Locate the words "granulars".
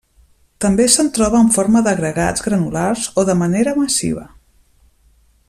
2.47-3.05